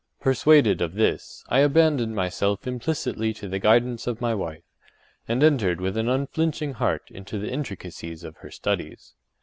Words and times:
Persuaded 0.19 0.81
of 0.81 0.95
this, 0.95 1.43
I 1.47 1.59
abandoned 1.59 2.15
myself 2.15 2.65
implicitly 2.65 3.35
to 3.35 3.47
the 3.47 3.59
guidance 3.59 4.07
of 4.07 4.19
my 4.19 4.33
wife, 4.33 4.63
and 5.27 5.43
entered 5.43 5.79
with 5.79 5.95
an 5.95 6.09
unflinching 6.09 6.73
heart 6.73 7.03
into 7.11 7.37
the 7.37 7.51
intricacies 7.51 8.23
of 8.23 8.37
her 8.37 8.49
studies. 8.49 9.13